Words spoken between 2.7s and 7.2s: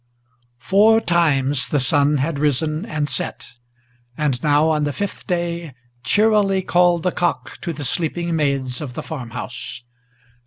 and set; and now on the fifth day Cheerily called the